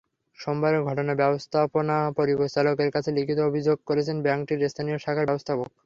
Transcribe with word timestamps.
সোমবারের 0.39 0.81
ঘটনায় 0.83 1.19
ব্যবস্থাপনা 1.21 1.97
পরিচালকের 2.17 2.89
কাছে 2.95 3.09
লিখিত 3.17 3.39
অভিযোগ 3.49 3.77
করেছেন 3.87 4.17
ব্যাংকটির 4.25 4.69
স্থানীয় 4.71 4.97
শাখার 4.97 5.27
ব্যবস্থাপক। 5.29 5.67